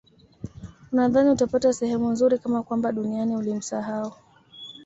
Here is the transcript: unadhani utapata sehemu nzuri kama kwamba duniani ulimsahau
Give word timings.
unadhani 0.91 1.29
utapata 1.29 1.73
sehemu 1.73 2.09
nzuri 2.11 2.39
kama 2.39 2.63
kwamba 2.63 2.91
duniani 2.91 3.35
ulimsahau 3.35 4.13